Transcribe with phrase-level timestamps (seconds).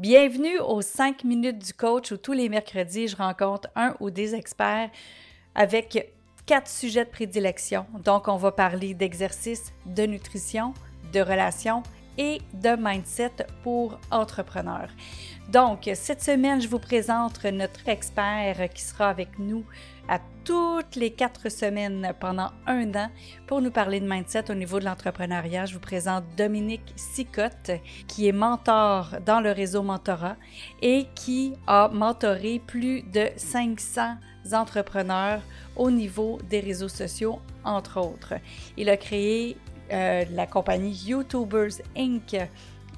[0.00, 4.34] Bienvenue aux 5 minutes du coach où tous les mercredis, je rencontre un ou des
[4.34, 4.88] experts
[5.54, 6.10] avec
[6.46, 7.84] quatre sujets de prédilection.
[8.02, 10.72] Donc, on va parler d'exercice, de nutrition,
[11.12, 11.82] de relations
[12.18, 14.90] et de mindset pour entrepreneurs.
[15.50, 19.64] Donc, cette semaine, je vous présente notre expert qui sera avec nous
[20.08, 23.10] à toutes les quatre semaines pendant un an
[23.46, 25.66] pour nous parler de mindset au niveau de l'entrepreneuriat.
[25.66, 27.72] Je vous présente Dominique Sicotte,
[28.08, 30.36] qui est mentor dans le réseau Mentorat
[30.82, 34.16] et qui a mentoré plus de 500
[34.52, 35.42] entrepreneurs
[35.76, 38.34] au niveau des réseaux sociaux, entre autres.
[38.76, 39.56] Il a créé
[39.92, 42.36] euh, la compagnie YouTubers Inc.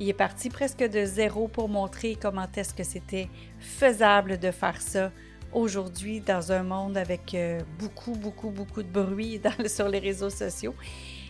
[0.01, 3.29] Est parti presque de zéro pour montrer comment est-ce que c'était
[3.61, 5.13] faisable de faire ça
[5.53, 10.75] aujourd'hui dans un monde avec euh, beaucoup, beaucoup, beaucoup de bruit sur les réseaux sociaux.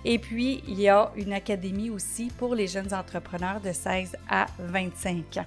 [0.04, 4.46] Et puis, il y a une académie aussi pour les jeunes entrepreneurs de 16 à
[4.58, 5.46] 25 ans.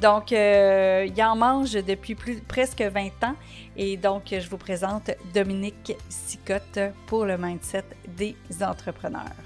[0.00, 2.16] Donc, euh, il en mange depuis
[2.48, 3.34] presque 20 ans.
[3.76, 7.84] Et donc, je vous présente Dominique Sicotte pour le mindset
[8.16, 9.36] des entrepreneurs.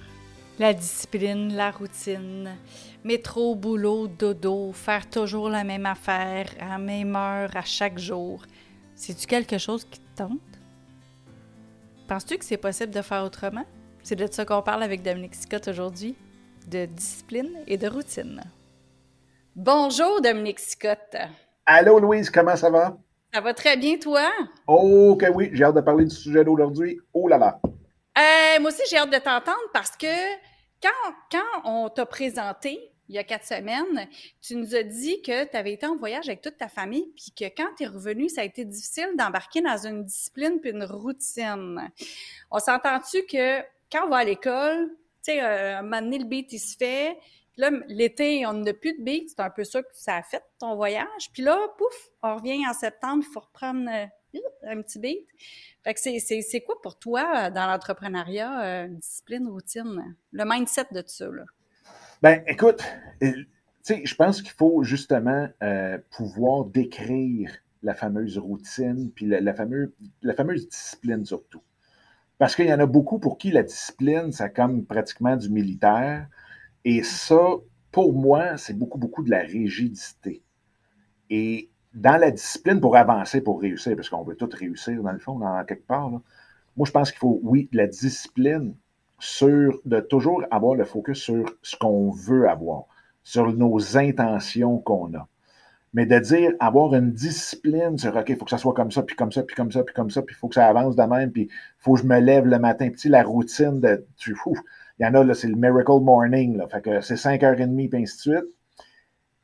[0.60, 2.50] La discipline, la routine,
[3.02, 8.42] métro, boulot, dodo, faire toujours la même affaire à la même heure à chaque jour.
[8.94, 10.38] C'est-tu quelque chose qui te tente?
[12.06, 13.64] Penses-tu que c'est possible de faire autrement?
[14.04, 16.14] C'est de ça qu'on parle avec Dominique Scott aujourd'hui,
[16.70, 18.40] de discipline et de routine.
[19.56, 21.14] Bonjour Dominique Scott.
[21.64, 22.98] Allô Louise, comment ça va?
[23.32, 24.28] Ça va très bien, toi?
[24.66, 26.98] Ok, oui, j'ai hâte de parler du sujet d'aujourd'hui.
[27.12, 27.60] Oh là là!
[27.64, 30.06] Euh, moi aussi, j'ai hâte de t'entendre parce que
[30.82, 34.08] quand, quand on t'a présenté il y a quatre semaines,
[34.42, 37.30] tu nous as dit que tu avais été en voyage avec toute ta famille, puis
[37.30, 40.82] que quand tu es revenu, ça a été difficile d'embarquer dans une discipline puis une
[40.82, 41.92] routine.
[42.50, 43.60] On s'entend-tu que
[43.92, 44.88] quand on va à l'école,
[45.24, 47.16] tu sais, euh, un moment donné, le beat, il se fait.
[47.56, 49.30] Là, l'été, on n'a plus de beat.
[49.30, 51.30] C'est un peu ça que ça a fait, ton voyage.
[51.32, 54.06] Puis là, pouf, on revient en septembre, il faut reprendre euh,
[54.66, 55.26] un petit beat.
[55.82, 61.08] Fait que c'est quoi pour toi, dans l'entrepreneuriat, euh, discipline, routine, le mindset de tout
[61.08, 61.44] ça, là?
[62.22, 62.82] Ben, écoute,
[63.22, 63.32] euh,
[63.86, 67.52] je pense qu'il faut justement euh, pouvoir décrire
[67.82, 69.90] la fameuse routine, puis la, fameuse,
[70.22, 71.60] la fameuse discipline surtout.
[72.38, 76.26] Parce qu'il y en a beaucoup pour qui la discipline, c'est comme pratiquement du militaire.
[76.84, 77.40] Et ça,
[77.90, 80.42] pour moi, c'est beaucoup, beaucoup de la rigidité.
[81.30, 85.18] Et dans la discipline, pour avancer, pour réussir, parce qu'on veut tout réussir dans le
[85.18, 88.74] fond, dans quelque part, moi, je pense qu'il faut, oui, de la discipline,
[89.18, 92.84] sur de toujours avoir le focus sur ce qu'on veut avoir,
[93.22, 95.28] sur nos intentions qu'on a.
[95.94, 99.04] Mais de dire, avoir une discipline sur, OK, il faut que ça soit comme ça,
[99.04, 100.96] puis comme ça, puis comme ça, puis comme ça, puis il faut que ça avance
[100.96, 102.90] de même, puis il faut que je me lève le matin.
[102.90, 104.36] Puis la routine de, tu,
[104.98, 108.02] il y en a, là, c'est le miracle morning, là, fait que c'est 5h30, puis
[108.02, 108.54] ainsi de suite.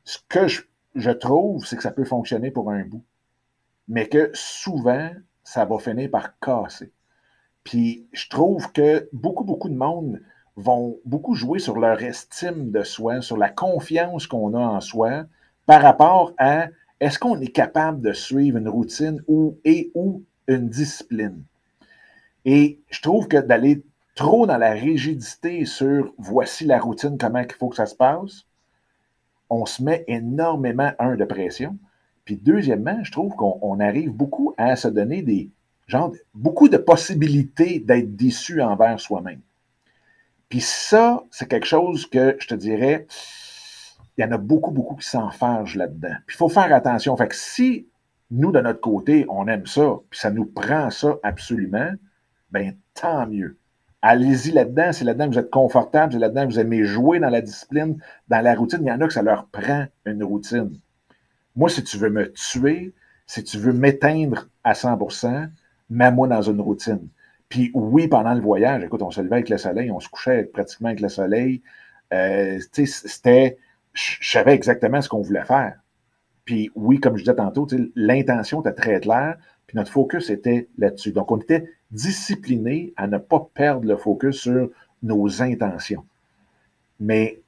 [0.03, 0.61] Ce que je,
[0.95, 3.03] je trouve, c'est que ça peut fonctionner pour un bout,
[3.87, 5.09] mais que souvent,
[5.43, 6.91] ça va finir par casser.
[7.63, 10.21] Puis je trouve que beaucoup, beaucoup de monde
[10.55, 15.25] vont beaucoup jouer sur leur estime de soi, sur la confiance qu'on a en soi
[15.65, 16.67] par rapport à
[16.99, 21.43] est-ce qu'on est capable de suivre une routine ou, et ou une discipline?
[22.45, 23.83] Et je trouve que d'aller
[24.15, 28.45] trop dans la rigidité sur voici la routine, comment il faut que ça se passe,
[29.49, 31.77] on se met énormément, un, de pression.
[32.25, 35.49] Puis deuxièmement, je trouve qu'on arrive beaucoup à se donner des,
[35.87, 39.41] genre, beaucoup de possibilités d'être déçu envers soi-même.
[40.49, 43.07] Puis ça, c'est quelque chose que je te dirais,
[44.17, 46.15] il y en a beaucoup, beaucoup qui s'enfargent là-dedans.
[46.27, 47.15] Puis il faut faire attention.
[47.15, 47.87] Fait que si
[48.29, 51.91] nous, de notre côté, on aime ça, puis ça nous prend ça absolument,
[52.51, 53.57] ben tant mieux.
[54.01, 57.29] Allez-y là-dedans, c'est là-dedans que vous êtes confortable, c'est là-dedans que vous aimez jouer dans
[57.29, 57.97] la discipline,
[58.29, 58.79] dans la routine.
[58.81, 60.71] Il y en a que ça leur prend une routine.
[61.55, 62.93] Moi, si tu veux me tuer,
[63.27, 65.49] si tu veux m'éteindre à 100%
[65.91, 67.07] mets-moi dans une routine.
[67.49, 70.45] Puis oui, pendant le voyage, écoute, on se levait avec le soleil, on se couchait
[70.45, 71.61] pratiquement avec le soleil.
[72.13, 73.57] Euh, c'était,
[73.93, 75.77] je savais exactement ce qu'on voulait faire.
[76.45, 79.37] Puis oui, comme je disais tantôt, l'intention était très claire,
[79.71, 81.13] puis notre focus était là-dessus.
[81.13, 84.69] Donc, on était discipliné à ne pas perdre le focus sur
[85.01, 86.03] nos intentions.
[86.99, 87.39] Mais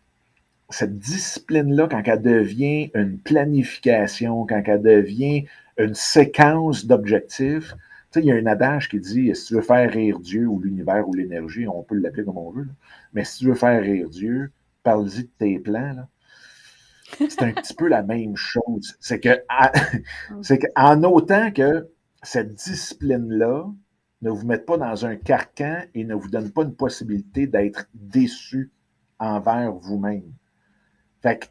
[0.70, 5.44] cette discipline-là, quand elle devient une planification, quand elle devient
[5.78, 7.74] une séquence d'objectifs,
[8.16, 11.06] il y a un adage qui dit si tu veux faire rire Dieu ou l'univers
[11.10, 12.70] ou l'énergie, on peut l'appeler comme on veut,
[13.12, 14.50] mais si tu veux faire rire Dieu,
[14.82, 16.08] parle-y de tes plans.
[17.20, 18.96] C'est un petit peu la même chose.
[19.02, 19.44] C'est que,
[20.42, 21.90] c'est qu'en autant que
[22.24, 23.66] cette discipline-là
[24.22, 27.88] ne vous mette pas dans un carcan et ne vous donne pas une possibilité d'être
[27.94, 28.72] déçu
[29.20, 30.32] envers vous-même.
[31.22, 31.46] Fait que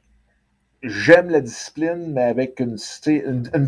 [0.82, 2.76] j'aime la discipline, mais avec une,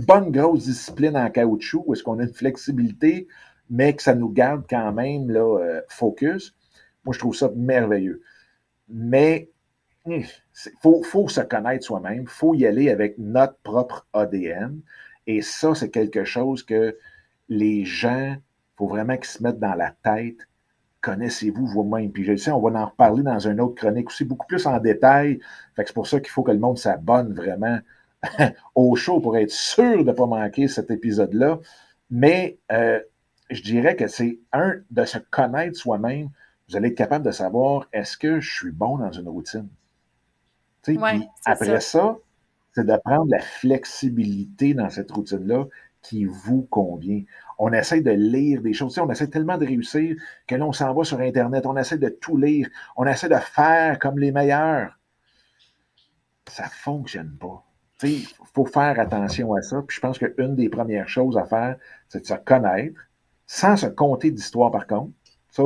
[0.06, 3.28] bonne grosse discipline en caoutchouc, où est-ce qu'on a une flexibilité,
[3.70, 6.56] mais que ça nous garde quand même là, euh, focus.
[7.04, 8.22] Moi, je trouve ça merveilleux.
[8.88, 9.50] Mais
[10.06, 10.26] il
[10.82, 14.80] faut, faut, se connaître soi-même, il faut y aller avec notre propre ADN.
[15.26, 16.96] Et ça, c'est quelque chose que
[17.48, 20.48] les gens, il faut vraiment qu'ils se mettent dans la tête.
[21.00, 22.12] Connaissez-vous vous-même?
[22.12, 24.78] Puis je sais, on va en reparler dans une autre chronique aussi, beaucoup plus en
[24.78, 25.40] détail.
[25.76, 27.78] Fait que c'est pour ça qu'il faut que le monde s'abonne vraiment
[28.74, 31.60] au show pour être sûr de ne pas manquer cet épisode-là.
[32.10, 33.00] Mais euh,
[33.50, 36.28] je dirais que c'est un, de se connaître soi-même.
[36.68, 39.68] Vous allez être capable de savoir est-ce que je suis bon dans une routine?
[41.44, 42.18] après ça,
[42.74, 45.66] c'est de prendre la flexibilité dans cette routine-là
[46.02, 47.22] qui vous convient.
[47.58, 48.98] On essaie de lire des choses.
[48.98, 50.16] on essaie tellement de réussir
[50.46, 53.36] que là, on s'en va sur Internet, on essaie de tout lire, on essaie de
[53.36, 54.98] faire comme les meilleurs.
[56.48, 57.64] Ça ne fonctionne pas.
[58.02, 59.82] Il faut faire attention à ça.
[59.86, 61.76] Puis je pense qu'une des premières choses à faire,
[62.08, 63.00] c'est de se connaître,
[63.46, 65.12] sans se compter d'histoire par contre.
[65.48, 65.62] Ça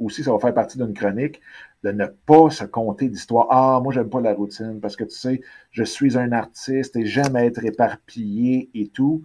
[0.00, 1.40] aussi, ça va faire partie d'une chronique
[1.82, 3.46] de ne pas se compter d'histoire.
[3.50, 7.06] Ah, moi, j'aime pas la routine parce que tu sais, je suis un artiste et
[7.06, 9.24] j'aime être éparpillé et tout.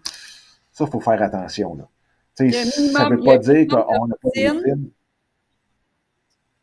[0.71, 1.75] Ça, il faut faire attention.
[1.75, 1.87] Là.
[2.35, 4.91] ça ne veut pas dire qu'on n'a pas de routine.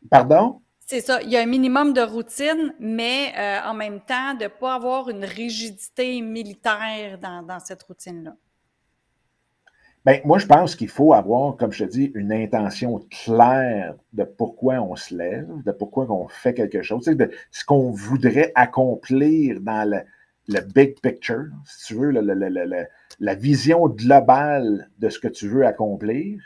[0.09, 0.61] Pardon?
[0.85, 1.21] C'est ça.
[1.21, 4.75] Il y a un minimum de routine, mais euh, en même temps, de ne pas
[4.75, 8.35] avoir une rigidité militaire dans, dans cette routine-là.
[10.05, 14.25] Bien, moi, je pense qu'il faut avoir, comme je te dis, une intention claire de
[14.25, 19.61] pourquoi on se lève, de pourquoi on fait quelque chose, de ce qu'on voudrait accomplir
[19.61, 25.65] dans le, big picture, si tu veux, la vision globale de ce que tu veux
[25.65, 26.41] accomplir,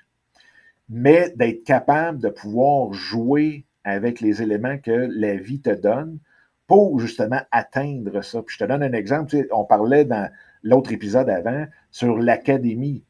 [0.88, 6.20] mais d'être capable de pouvoir jouer avec les éléments que la vie te donne
[6.68, 8.44] pour justement atteindre ça.
[8.44, 10.30] Puis je te donne un exemple, on parlait dans
[10.62, 13.04] l'autre épisode avant sur l'académie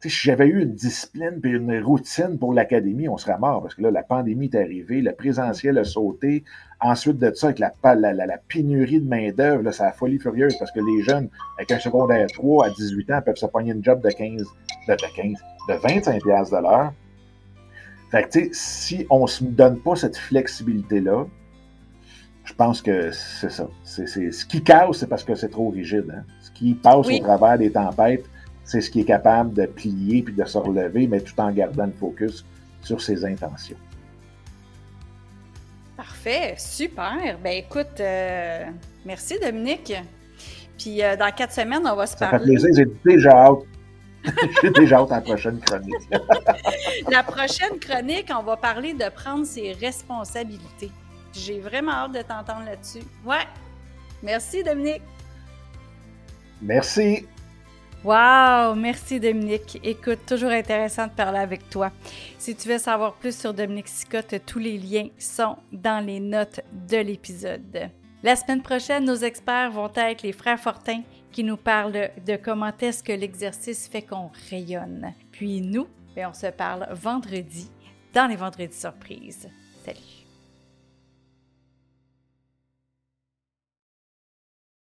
[0.00, 3.82] si j'avais eu une discipline et une routine pour l'académie, on serait mort parce que
[3.82, 6.44] là, la pandémie est arrivée, le présentiel a sauté.
[6.80, 10.80] Ensuite de ça, avec la, la, pénurie de main-d'œuvre, c'est la folie furieuse parce que
[10.80, 14.10] les jeunes, avec un secondaire 3 à 18 ans, peuvent se pogner une job de
[14.10, 14.42] 15,
[14.88, 15.32] de, 15,
[15.68, 16.92] de 25 de l'heure.
[18.10, 21.24] Fait que, tu sais, si on ne se donne pas cette flexibilité-là,
[22.44, 23.68] je pense que c'est ça.
[23.82, 26.14] C'est, ce qui casse, c'est parce que c'est trop rigide.
[26.14, 26.24] Hein.
[26.42, 28.24] Ce qui passe au travers des tempêtes,
[28.66, 31.86] c'est ce qui est capable de plier puis de se relever, mais tout en gardant
[31.86, 32.44] le focus
[32.82, 33.76] sur ses intentions.
[35.96, 37.38] Parfait, super.
[37.42, 38.64] Ben écoute, euh,
[39.06, 39.94] merci Dominique.
[40.76, 42.38] Puis euh, dans quatre semaines, on va se parler.
[42.38, 42.70] Ça fait plaisir,
[43.04, 43.58] j'ai déjà hâte.
[44.62, 46.10] j'ai déjà hâte à la prochaine chronique.
[47.10, 50.90] la prochaine chronique, on va parler de prendre ses responsabilités.
[51.32, 53.04] J'ai vraiment hâte de t'entendre là-dessus.
[53.24, 53.46] Ouais.
[54.22, 55.02] Merci Dominique.
[56.60, 57.26] Merci.
[58.06, 58.76] Wow!
[58.76, 59.80] Merci Dominique.
[59.82, 61.90] Écoute, toujours intéressant de parler avec toi.
[62.38, 66.60] Si tu veux savoir plus sur Dominique Sicotte, tous les liens sont dans les notes
[66.88, 67.90] de l'épisode.
[68.22, 72.70] La semaine prochaine, nos experts vont être les frères Fortin qui nous parlent de comment
[72.80, 75.12] est-ce que l'exercice fait qu'on rayonne.
[75.32, 77.68] Puis nous, ben, on se parle vendredi
[78.14, 79.48] dans les vendredis surprises.
[79.84, 80.25] Salut!